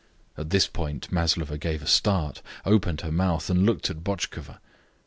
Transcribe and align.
At 0.35 0.49
this 0.49 0.65
point 0.65 1.11
Maslova 1.11 1.59
gave 1.59 1.83
a 1.83 1.85
start, 1.85 2.41
opened 2.65 3.01
her 3.01 3.11
mouth, 3.11 3.51
and 3.51 3.67
looked 3.67 3.87
at 3.91 4.03
Botchkova. 4.03 4.57